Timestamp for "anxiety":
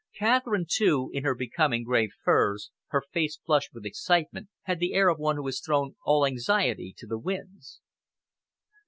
6.25-6.91